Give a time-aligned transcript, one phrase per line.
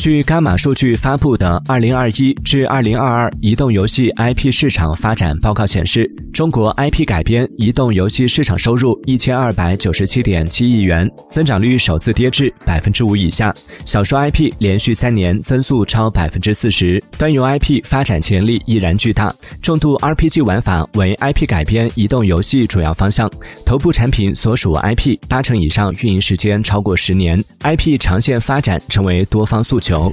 [0.00, 13.54] 据伽马数据发布的《二零二一至二零二二移动游戏 IP 市场发展报告》显示，中国 IP 改编移动游戏市场收入一千二百九十七点七亿元，增长率首次跌至百分之五以下。
[13.84, 19.30] 小说 IP 连续三年增速超百分之四十，端游 IP 发展潜力依然巨大。
[19.60, 23.30] 重度 RPG 玩法为 IP 改编移动游戏主要方向，
[23.66, 30.10] 头部产品所属 IP 八成以上运营时间超过十年，IP 长线发展成为多方诉求。